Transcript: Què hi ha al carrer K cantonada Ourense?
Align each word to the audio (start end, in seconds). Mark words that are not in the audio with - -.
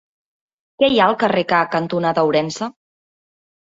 Què 0.83 0.87
hi 0.93 0.97
ha 1.01 1.03
al 1.11 1.17
carrer 1.25 1.43
K 1.53 1.59
cantonada 1.75 2.27
Ourense? 2.31 2.71